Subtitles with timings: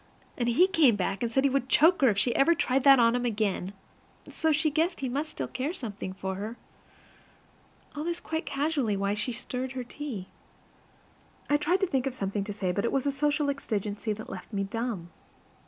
[0.35, 2.97] And he came back, and said he would choke her if she ever tried that
[2.99, 3.71] on him again;
[4.27, 6.57] so she guessed he must still care something for her.
[7.95, 10.27] All this quite casually while she stirred her tea.
[11.51, 14.27] I tried to think of something to say, but it was a social exigency that
[14.31, 15.11] left me dumb.